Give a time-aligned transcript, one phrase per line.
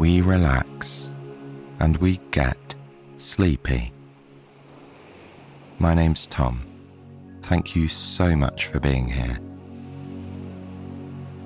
[0.00, 1.10] we relax,
[1.78, 2.74] and we get
[3.18, 3.92] sleepy.
[5.78, 6.64] My name's Tom.
[7.42, 9.38] Thank you so much for being here.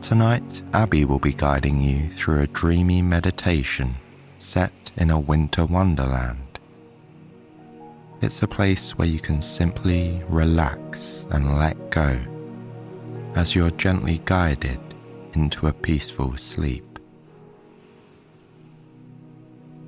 [0.03, 3.97] Tonight, Abby will be guiding you through a dreamy meditation
[4.39, 6.61] set in a winter wonderland.
[8.23, 12.21] It's a place where you can simply relax and let go
[13.35, 14.79] as you're gently guided
[15.33, 16.94] into a peaceful sleep.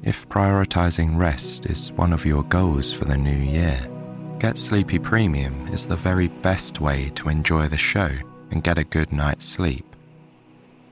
[0.07, 3.91] If prioritizing rest is one of your goals for the new year,
[4.39, 8.11] Get Sleepy Premium is the very best way to enjoy the show
[8.53, 9.85] and get a good night's sleep.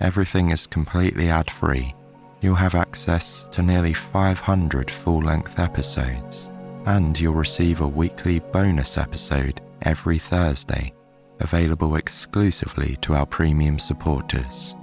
[0.00, 1.94] Everything is completely ad free.
[2.40, 6.50] You'll have access to nearly 500 full length episodes,
[6.84, 10.92] and you'll receive a weekly bonus episode every Thursday,
[11.38, 14.74] available exclusively to our premium supporters.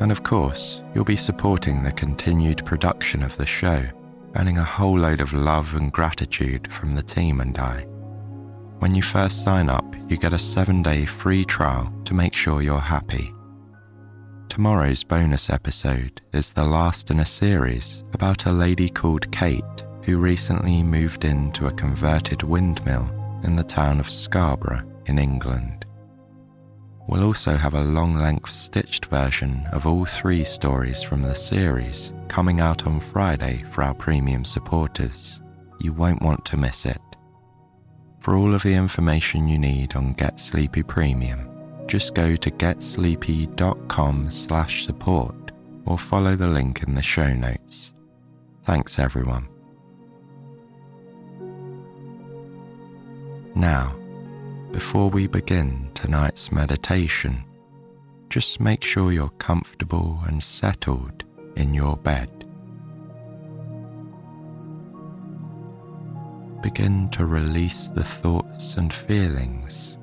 [0.00, 3.86] And of course, you'll be supporting the continued production of the show,
[4.34, 7.82] earning a whole load of love and gratitude from the team and I.
[8.78, 12.62] When you first sign up, you get a seven day free trial to make sure
[12.62, 13.30] you're happy.
[14.48, 19.62] Tomorrow's bonus episode is the last in a series about a lady called Kate
[20.04, 23.08] who recently moved into a converted windmill
[23.44, 25.79] in the town of Scarborough in England.
[27.06, 32.12] We'll also have a long length stitched version of all three stories from the series
[32.28, 35.40] coming out on Friday for our premium supporters.
[35.80, 37.00] You won't want to miss it.
[38.20, 41.48] For all of the information you need on Get Sleepy Premium,
[41.86, 45.52] just go to getsleepy.com slash support
[45.86, 47.92] or follow the link in the show notes.
[48.64, 49.48] Thanks everyone.
[53.54, 53.96] Now,
[54.72, 57.44] before we begin tonight's meditation,
[58.28, 61.24] just make sure you're comfortable and settled
[61.56, 62.30] in your bed.
[66.62, 69.98] Begin to release the thoughts and feelings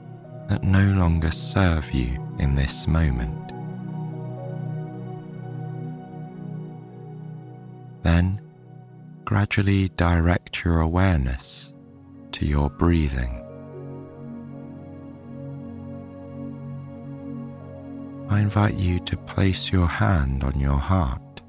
[0.50, 3.52] that no longer serve you in this moment.
[8.04, 8.42] Then
[9.24, 11.74] gradually direct your awareness
[12.34, 13.47] to your breathing.
[18.38, 21.42] I invite you to place your hand on your heart.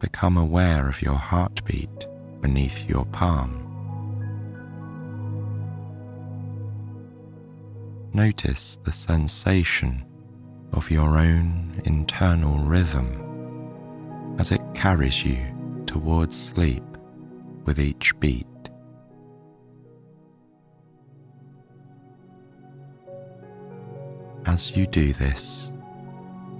[0.00, 2.06] Become aware of your heartbeat
[2.42, 3.62] beneath your palm.
[8.12, 10.04] Notice the sensation
[10.74, 15.38] of your own internal rhythm as it carries you
[15.86, 16.84] towards sleep
[17.64, 18.46] with each beat.
[24.54, 25.72] As you do this,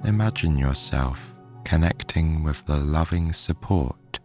[0.03, 1.21] imagine yourself
[1.65, 4.19] connecting with the loving support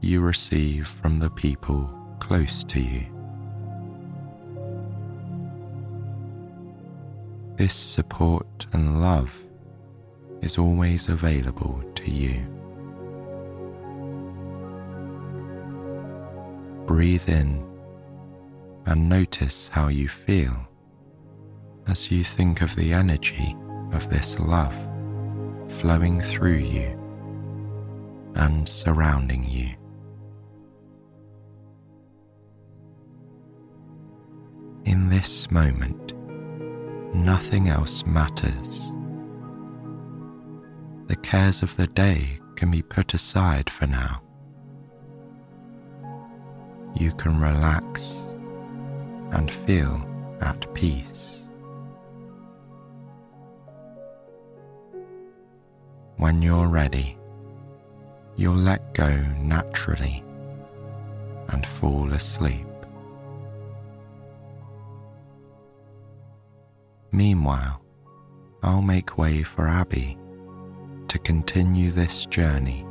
[0.00, 3.08] you receive from the people close to you.
[7.56, 9.32] This support and love
[10.40, 12.46] is always available to you.
[16.86, 17.66] Breathe in
[18.86, 20.68] and notice how you feel
[21.88, 23.56] as you think of the energy
[23.92, 24.74] of this love
[25.80, 26.94] flowing through you
[28.34, 29.74] and surrounding you.
[34.84, 36.14] In this moment,
[37.14, 38.92] nothing else matters.
[41.06, 44.22] The cares of the day can be put aside for now.
[46.94, 48.22] You can relax
[49.32, 50.06] and feel
[50.40, 51.37] at peace.
[56.18, 57.16] When you're ready,
[58.34, 60.24] you'll let go naturally
[61.46, 62.66] and fall asleep.
[67.12, 67.80] Meanwhile,
[68.64, 70.18] I'll make way for Abby
[71.06, 72.84] to continue this journey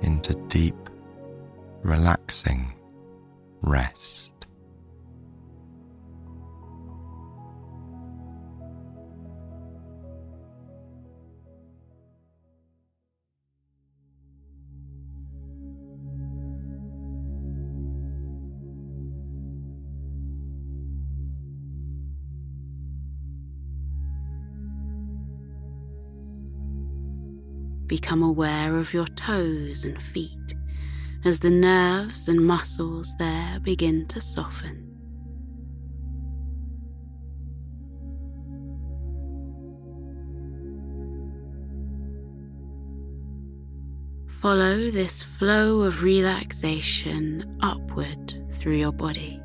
[0.00, 0.88] into deep,
[1.82, 2.72] relaxing
[3.60, 4.35] rest.
[27.96, 30.54] Become aware of your toes and feet
[31.24, 34.94] as the nerves and muscles there begin to soften.
[44.28, 49.40] Follow this flow of relaxation upward through your body,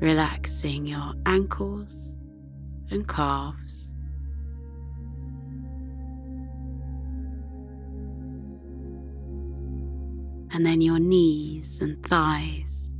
[0.00, 1.92] relaxing your ankles
[2.90, 3.87] and calves
[10.58, 12.90] and then your knees and thighs.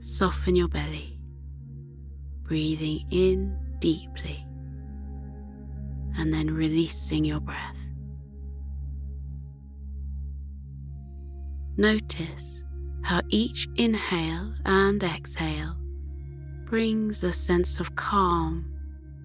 [0.00, 1.18] Soften your belly,
[2.42, 4.46] breathing in deeply
[6.18, 7.78] and then releasing your breath.
[11.78, 12.62] Notice
[13.02, 15.78] how each inhale and exhale
[16.66, 18.68] brings a sense of calm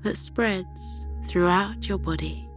[0.03, 2.47] that spreads throughout your body.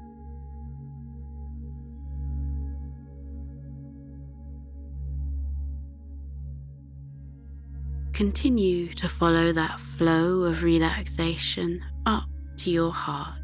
[8.13, 12.29] Continue to follow that flow of relaxation up
[12.59, 13.41] to your heart.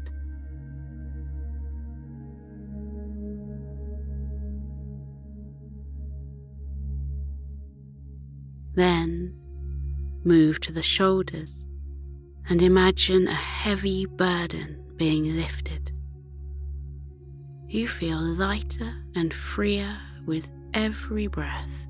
[8.73, 9.35] Then
[10.23, 11.65] move to the shoulders
[12.49, 15.91] and imagine a heavy burden being lifted.
[17.67, 21.87] You feel lighter and freer with every breath.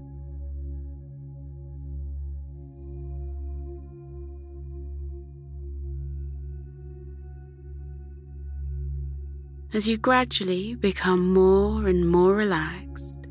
[9.73, 13.25] As you gradually become more and more relaxed,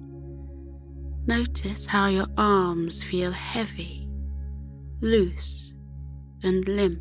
[1.26, 3.99] notice how your arms feel heavy
[5.00, 5.74] loose
[6.42, 7.00] and limp.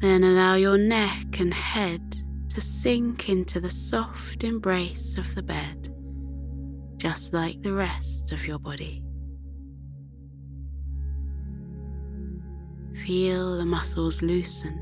[0.00, 2.02] Then allow your neck and head
[2.50, 5.88] to sink into the soft embrace of the bed,
[6.96, 9.02] just like the rest of your body.
[13.06, 14.78] Feel the muscles loosen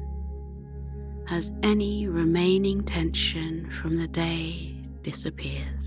[1.29, 5.80] as any remaining tension from the day disappears.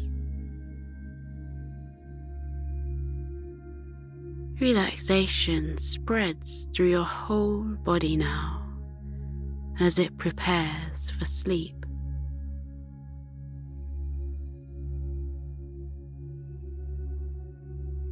[4.60, 8.62] Relaxation spreads through your whole body now
[9.80, 11.86] as it prepares for sleep.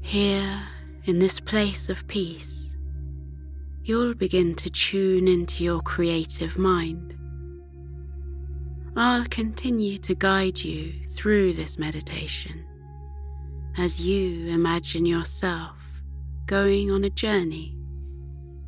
[0.01, 0.67] Here,
[1.05, 2.75] in this place of peace,
[3.83, 7.15] you'll begin to tune into your creative mind.
[8.98, 12.65] I'll continue to guide you through this meditation
[13.77, 15.80] as you imagine yourself
[16.51, 17.74] going on a journey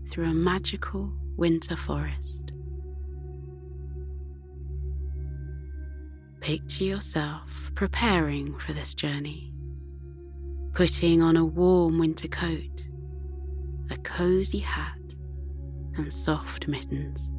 [0.10, 2.54] through a magical winter forest.
[6.40, 9.54] Picture yourself preparing for this journey,
[10.72, 12.86] putting on a warm winter coat,
[13.90, 14.98] a cozy hat,
[15.98, 17.30] and soft mittens.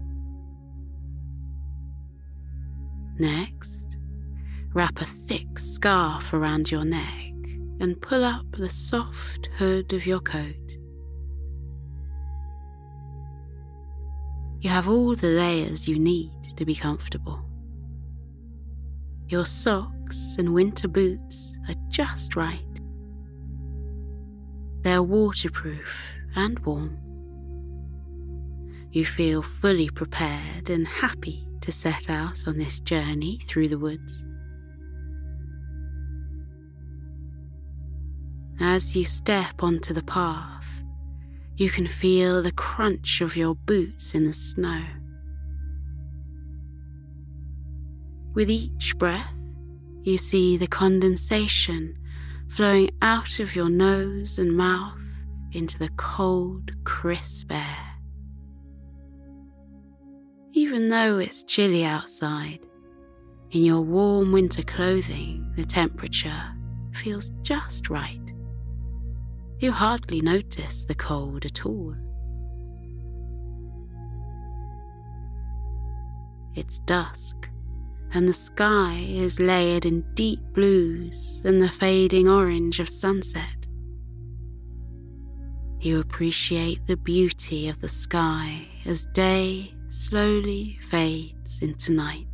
[3.18, 3.96] Next,
[4.74, 7.33] wrap a thick scarf around your neck
[7.84, 10.78] and pull up the soft hood of your coat.
[14.60, 17.44] You have all the layers you need to be comfortable.
[19.28, 22.64] Your socks and winter boots are just right.
[24.80, 26.96] They're waterproof and warm.
[28.92, 34.24] You feel fully prepared and happy to set out on this journey through the woods.
[38.60, 40.82] As you step onto the path,
[41.56, 44.84] you can feel the crunch of your boots in the snow.
[48.34, 49.32] With each breath,
[50.02, 51.96] you see the condensation
[52.48, 55.00] flowing out of your nose and mouth
[55.52, 57.78] into the cold, crisp air.
[60.52, 62.66] Even though it's chilly outside,
[63.50, 66.52] in your warm winter clothing, the temperature
[66.92, 68.23] feels just right.
[69.58, 71.94] You hardly notice the cold at all.
[76.54, 77.48] It's dusk,
[78.12, 83.66] and the sky is layered in deep blues and the fading orange of sunset.
[85.80, 92.33] You appreciate the beauty of the sky as day slowly fades into night.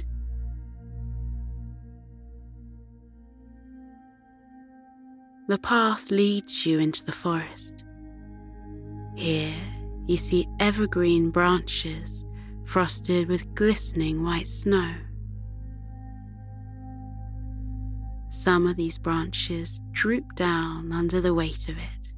[5.50, 7.82] The path leads you into the forest.
[9.16, 9.52] Here
[10.06, 12.24] you see evergreen branches
[12.62, 14.94] frosted with glistening white snow.
[18.28, 22.12] Some of these branches droop down under the weight of it.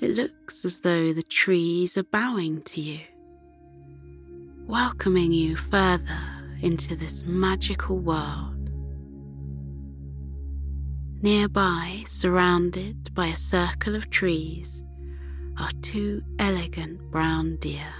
[0.00, 3.00] It looks as though the trees are bowing to you,
[4.68, 6.22] welcoming you further
[6.62, 8.53] into this magical world.
[11.24, 14.84] Nearby, surrounded by a circle of trees,
[15.58, 17.94] are two elegant brown deer.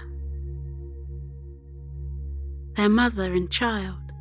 [2.75, 4.13] Their mother and child,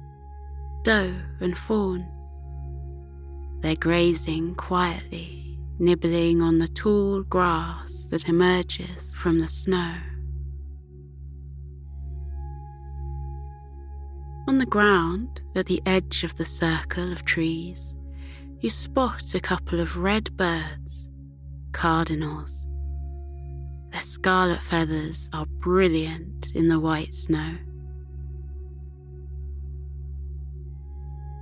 [0.85, 2.07] doe and fawn.
[3.61, 9.97] They're grazing quietly, nibbling on the tall grass that emerges from the snow.
[14.49, 17.95] On the ground, at the edge of the circle of trees,
[18.65, 21.07] you spot a couple of red birds,
[21.73, 22.67] cardinals.
[23.93, 27.59] Their scarlet feathers are brilliant in the white snow.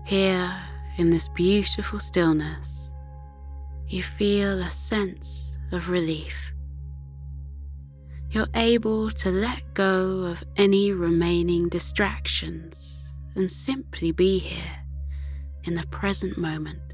[0.04, 0.52] Here,
[0.96, 2.90] in this beautiful stillness,
[3.86, 6.52] you feel a sense of relief.
[8.30, 13.04] You're able to let go of any remaining distractions
[13.36, 14.80] and simply be here
[15.62, 16.91] in the present moment.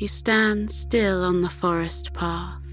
[0.00, 2.64] You stand still on the forest path,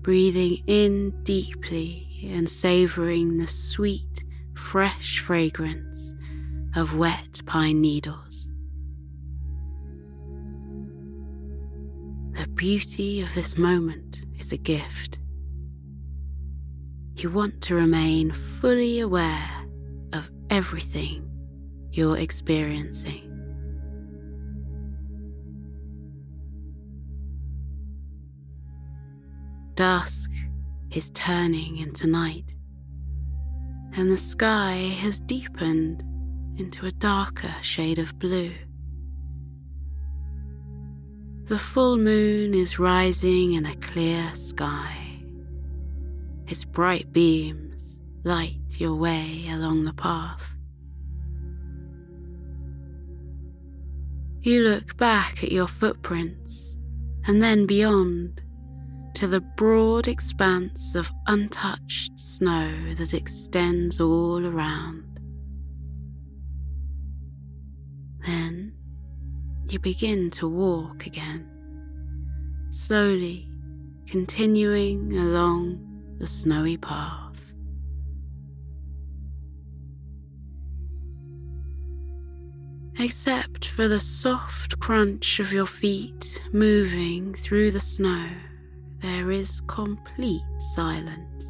[0.00, 6.14] breathing in deeply and savoring the sweet, fresh fragrance
[6.74, 8.48] of wet pine needles.
[12.32, 15.18] The beauty of this moment is a gift.
[17.16, 19.50] You want to remain fully aware
[20.14, 21.30] of everything
[21.92, 23.25] you're experiencing.
[29.76, 30.30] Dusk
[30.90, 32.54] is turning into night,
[33.92, 36.02] and the sky has deepened
[36.58, 38.54] into a darker shade of blue.
[41.44, 45.20] The full moon is rising in a clear sky.
[46.46, 50.54] Its bright beams light your way along the path.
[54.40, 56.78] You look back at your footprints
[57.26, 58.40] and then beyond
[59.16, 65.18] to the broad expanse of untouched snow that extends all around.
[68.26, 68.74] Then
[69.68, 71.48] you begin to walk again,
[72.68, 73.48] slowly
[74.06, 75.78] continuing along
[76.18, 77.54] the snowy path.
[82.98, 88.28] Except for the soft crunch of your feet moving through the snow
[89.06, 90.42] there is complete
[90.74, 91.44] silence.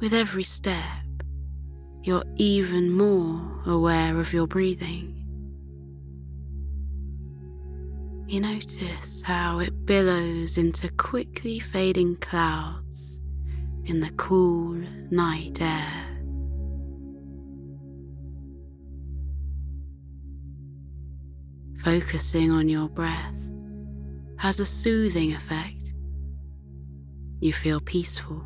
[0.00, 1.04] With every step,
[2.02, 5.14] you're even more aware of your breathing.
[8.26, 13.20] You notice how it billows into quickly fading clouds
[13.84, 14.74] in the cool
[15.12, 16.06] night air.
[21.78, 23.50] Focusing on your breath
[24.40, 25.92] has a soothing effect.
[27.40, 28.42] You feel peaceful,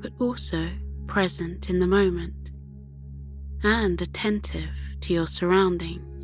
[0.00, 0.70] but also
[1.08, 2.52] present in the moment
[3.64, 6.22] and attentive to your surroundings.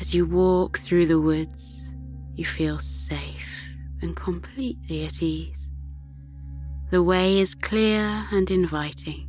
[0.00, 1.80] As you walk through the woods,
[2.34, 3.68] you feel safe
[4.02, 5.67] and completely at ease.
[6.90, 9.28] The way is clear and inviting.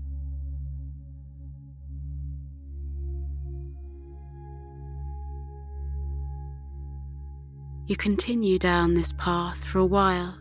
[7.86, 10.38] You continue down this path for a while,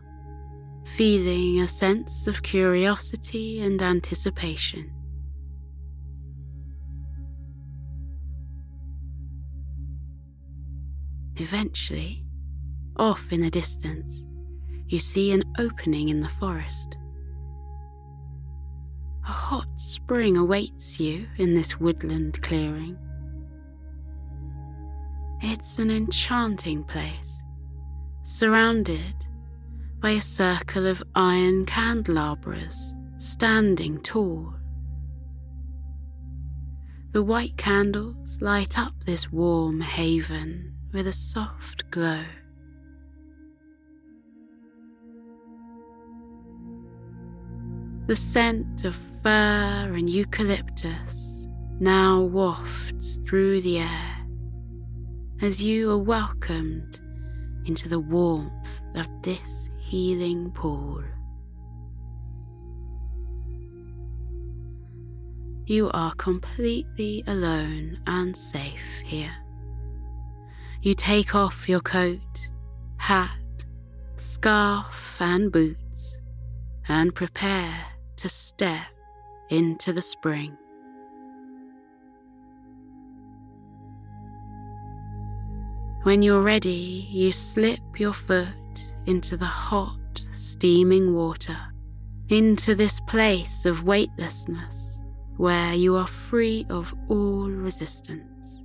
[0.96, 4.92] feeling a sense of curiosity and anticipation.
[11.34, 12.24] Eventually,
[12.96, 14.24] off in the distance,
[14.86, 16.96] you see an opening in the forest.
[19.28, 22.96] A hot spring awaits you in this woodland clearing.
[25.42, 27.38] It's an enchanting place,
[28.22, 29.14] surrounded
[30.00, 34.54] by a circle of iron candelabras standing tall.
[37.12, 42.24] The white candles light up this warm haven with a soft glow.
[48.08, 51.46] The scent of fir and eucalyptus
[51.78, 54.26] now wafts through the air
[55.42, 57.00] as you are welcomed
[57.66, 61.04] into the warmth of this healing pool.
[65.66, 69.36] You are completely alone and safe here.
[70.80, 72.48] You take off your coat,
[72.96, 73.66] hat,
[74.16, 76.16] scarf, and boots
[76.88, 77.84] and prepare
[78.18, 78.86] to step
[79.48, 80.56] into the spring.
[86.02, 88.48] When you're ready, you slip your foot
[89.06, 91.58] into the hot, steaming water,
[92.28, 94.98] into this place of weightlessness
[95.36, 98.64] where you are free of all resistance.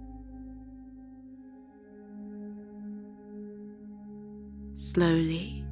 [4.76, 5.64] Slowly,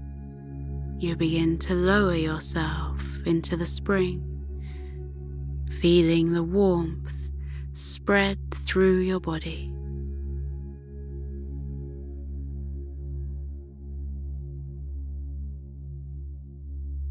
[0.99, 4.21] you begin to lower yourself into the spring,
[5.69, 7.15] feeling the warmth
[7.73, 9.71] spread through your body.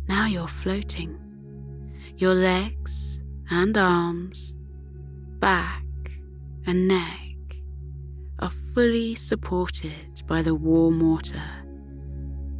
[0.08, 1.18] Now you're floating.
[2.16, 3.18] Your legs
[3.50, 4.54] and arms,
[5.38, 5.84] back
[6.66, 7.56] and neck
[8.40, 11.42] are fully supported by the warm water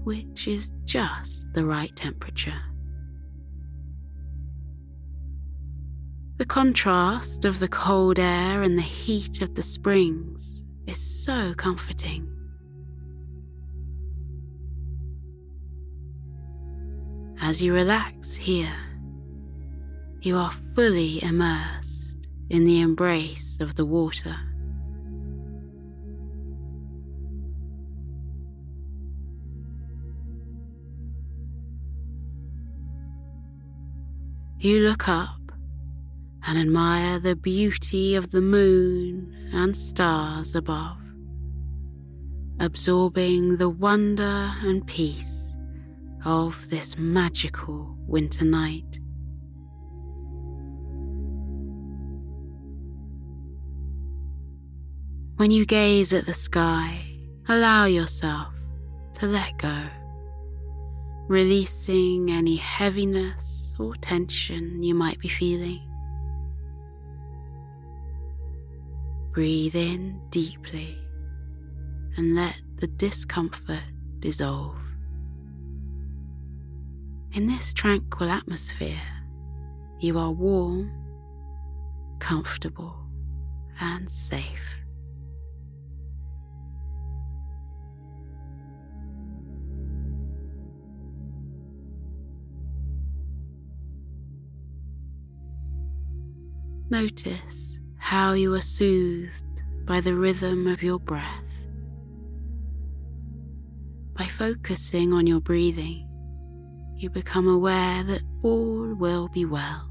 [0.04, 2.69] which is just the right temperature.
[6.40, 12.26] The contrast of the cold air and the heat of the springs is so comforting.
[17.42, 18.72] As you relax here,
[20.22, 24.35] you are fully immersed in the embrace of the water.
[34.59, 35.39] You look up
[36.46, 40.98] and admire the beauty of the moon and stars above,
[42.59, 45.53] absorbing the wonder and peace
[46.24, 48.98] of this magical winter night.
[55.37, 57.03] When you gaze at the sky,
[57.48, 58.53] allow yourself
[59.14, 59.87] to let go,
[61.29, 65.89] releasing any heaviness or tension you might be feeling.
[69.32, 70.98] Breathe in deeply
[72.16, 73.84] and let the discomfort
[74.18, 74.76] dissolve.
[77.32, 79.00] In this tranquil atmosphere,
[80.00, 80.90] you are warm,
[82.18, 82.96] comfortable,
[83.80, 84.44] and safe.
[96.90, 97.69] Notice
[98.00, 101.44] how you are soothed by the rhythm of your breath.
[104.14, 106.08] By focusing on your breathing,
[106.96, 109.86] you become aware that all will be well.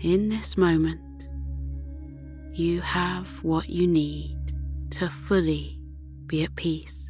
[0.00, 1.00] In this moment,
[2.52, 4.38] you have what you need
[4.90, 5.80] to fully
[6.26, 7.08] be at peace.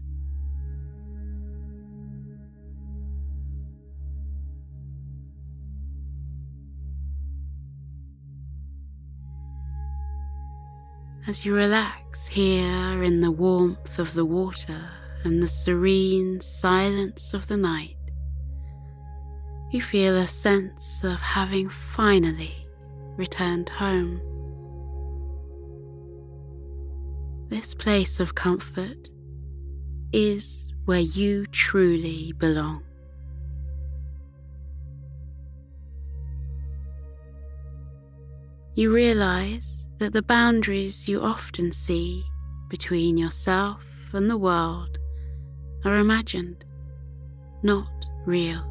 [11.26, 14.90] As you relax here in the warmth of the water
[15.22, 17.96] and the serene silence of the night,
[19.70, 22.66] you feel a sense of having finally
[23.16, 24.20] returned home.
[27.48, 29.08] This place of comfort
[30.12, 32.82] is where you truly belong.
[38.74, 42.24] You realize that the boundaries you often see
[42.68, 44.98] between yourself and the world
[45.84, 46.64] are imagined,
[47.62, 47.86] not
[48.26, 48.68] real.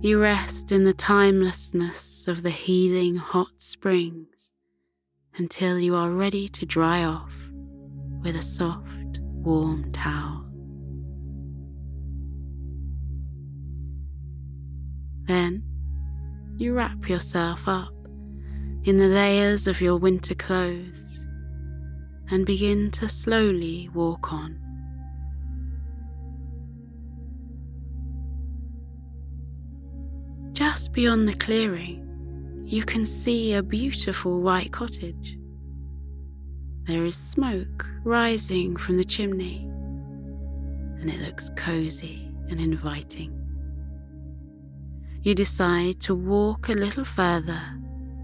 [0.00, 4.35] You rest in the timelessness of the healing hot springs
[5.38, 7.34] until you are ready to dry off
[8.22, 10.44] with a soft, warm towel.
[15.24, 15.62] Then
[16.56, 17.92] you wrap yourself up
[18.84, 21.20] in the layers of your winter clothes
[22.30, 24.58] and begin to slowly walk on.
[30.52, 32.05] Just beyond the clearing,
[32.66, 35.38] you can see a beautiful white cottage.
[36.82, 39.64] There is smoke rising from the chimney,
[40.98, 43.32] and it looks cozy and inviting.
[45.22, 47.62] You decide to walk a little further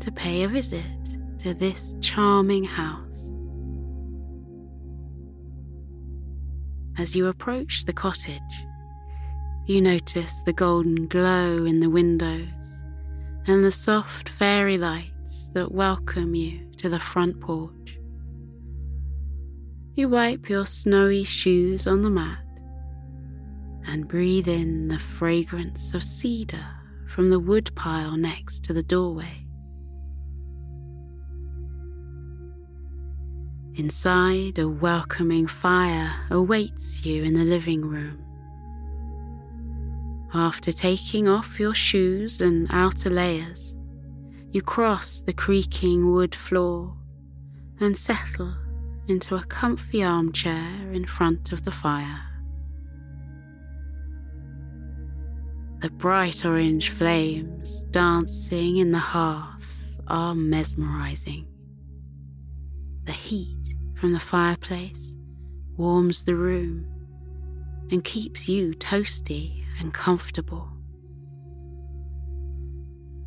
[0.00, 0.82] to pay a visit
[1.38, 3.30] to this charming house.
[6.98, 8.66] As you approach the cottage,
[9.66, 12.61] you notice the golden glow in the windows
[13.46, 17.98] and the soft fairy lights that welcome you to the front porch.
[19.94, 22.38] You wipe your snowy shoes on the mat
[23.86, 26.66] and breathe in the fragrance of cedar
[27.08, 29.46] from the wood pile next to the doorway.
[33.74, 38.21] Inside, a welcoming fire awaits you in the living room.
[40.34, 43.74] After taking off your shoes and outer layers,
[44.50, 46.96] you cross the creaking wood floor
[47.80, 48.54] and settle
[49.08, 52.20] into a comfy armchair in front of the fire.
[55.80, 59.66] The bright orange flames dancing in the hearth
[60.06, 61.46] are mesmerizing.
[63.04, 65.12] The heat from the fireplace
[65.76, 66.86] warms the room
[67.90, 70.68] and keeps you toasty and comfortable.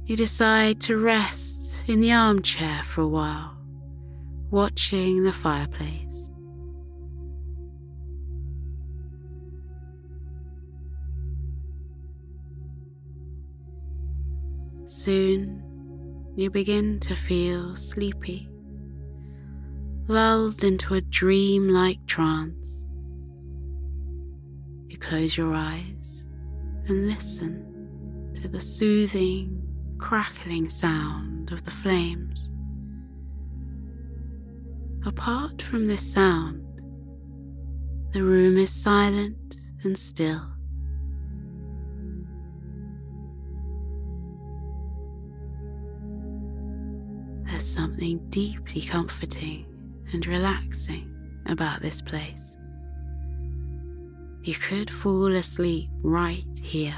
[0.06, 3.58] You decide to rest in the armchair for a while,
[4.50, 6.02] watching the fireplace.
[14.88, 15.62] Soon
[16.36, 18.48] you begin to feel sleepy,
[20.08, 22.80] lulled into a dream-like trance.
[24.88, 26.05] You close your eyes
[26.88, 29.62] and listen to the soothing,
[29.98, 32.52] crackling sound of the flames.
[35.06, 36.82] Apart from this sound,
[38.12, 40.52] the room is silent and still.
[47.46, 49.66] There's something deeply comforting
[50.14, 51.12] and relaxing
[51.46, 52.55] about this place.
[54.46, 56.96] You could fall asleep right here.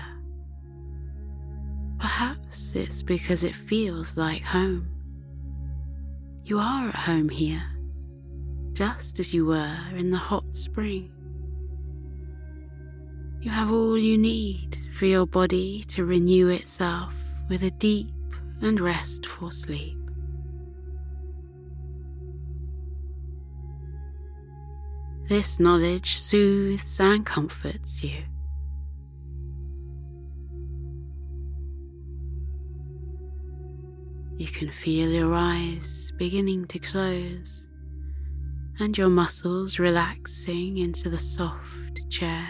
[1.98, 4.90] Perhaps it's because it feels like home.
[6.44, 7.64] You are at home here,
[8.74, 11.10] just as you were in the hot spring.
[13.40, 17.16] You have all you need for your body to renew itself
[17.48, 18.12] with a deep
[18.62, 19.97] and restful sleep.
[25.28, 28.24] This knowledge soothes and comforts you.
[34.38, 37.68] You can feel your eyes beginning to close
[38.80, 42.48] and your muscles relaxing into the soft chair.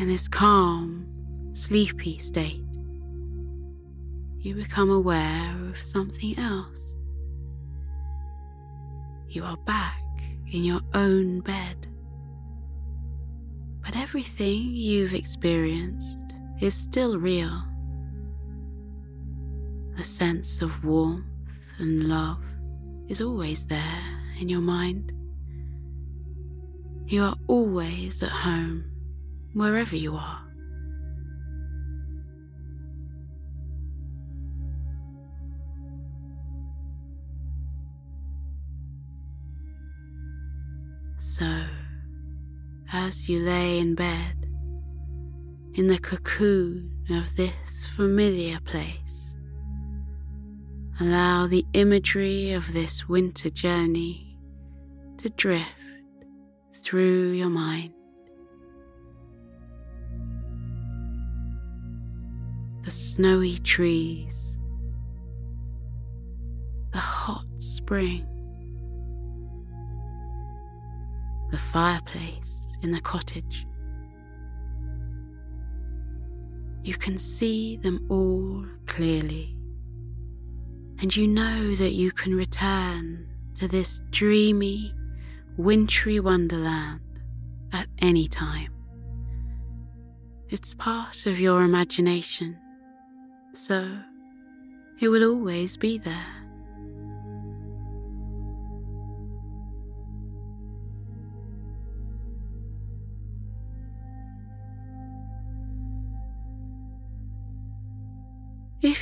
[0.00, 1.06] In this calm,
[1.52, 2.64] sleepy state,
[4.40, 6.94] you become aware of something else.
[9.28, 10.00] You are back
[10.50, 11.86] in your own bed.
[13.84, 17.62] But everything you've experienced is still real
[19.96, 21.26] The sense of warmth
[21.78, 22.42] and love
[23.08, 25.12] is always there in your mind.
[27.06, 28.84] You are always at home,
[29.52, 30.49] wherever you are.
[42.92, 44.48] As you lay in bed,
[45.74, 48.96] in the cocoon of this familiar place,
[51.00, 54.36] allow the imagery of this winter journey
[55.18, 55.68] to drift
[56.82, 57.92] through your mind.
[62.82, 64.56] The snowy trees,
[66.92, 68.26] the hot spring,
[71.52, 72.49] the fireplace
[72.82, 73.66] in the cottage.
[76.82, 79.56] You can see them all clearly,
[80.98, 84.94] and you know that you can return to this dreamy,
[85.56, 87.00] wintry wonderland
[87.72, 88.72] at any time.
[90.48, 92.58] It's part of your imagination,
[93.52, 93.98] so
[95.00, 96.39] it will always be there.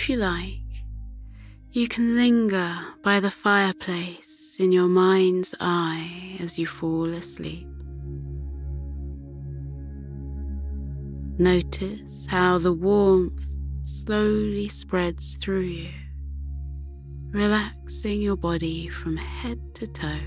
[0.09, 0.87] You like,
[1.71, 7.69] you can linger by the fireplace in your mind's eye as you fall asleep.
[11.37, 13.53] Notice how the warmth
[13.85, 15.91] slowly spreads through you,
[17.31, 20.25] relaxing your body from head to toe.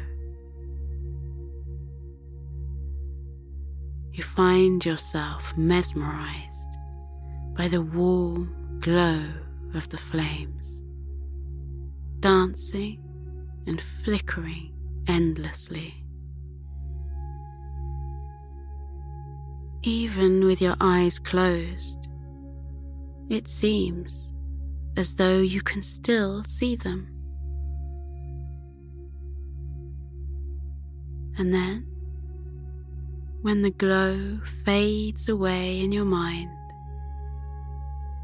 [4.13, 6.78] You find yourself mesmerized
[7.58, 9.24] by the warm glow
[9.74, 10.82] of the flames,
[12.20, 13.02] dancing
[13.68, 14.74] and flickering
[15.08, 15.94] endlessly.
[19.84, 22.08] Even with your eyes closed,
[23.30, 24.32] it seems
[24.98, 27.08] as though you can still see them.
[31.38, 31.88] And then,
[33.42, 36.50] when the glow fades away in your mind,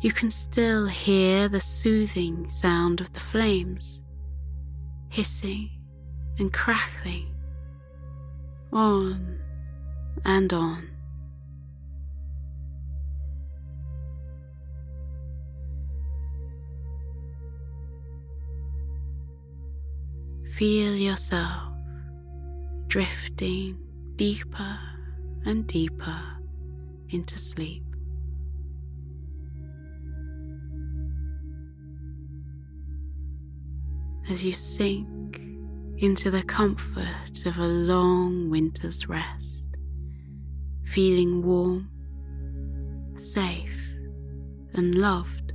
[0.02, 4.02] you can still hear the soothing sound of the flames,
[5.10, 5.72] hissing
[6.38, 7.34] and crackling,
[8.72, 9.40] on
[10.24, 10.88] and on.
[20.54, 21.72] Feel yourself
[22.88, 23.78] drifting
[24.16, 24.80] deeper
[25.46, 26.24] and deeper
[27.10, 27.87] into sleep.
[34.30, 35.42] As you sink
[35.98, 39.64] into the comfort of a long winter's rest,
[40.84, 41.90] feeling warm,
[43.18, 43.90] safe,
[44.74, 45.54] and loved.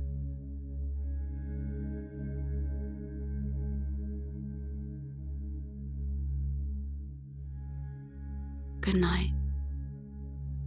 [8.81, 9.31] Good night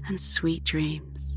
[0.07, 1.36] and sweet dreams.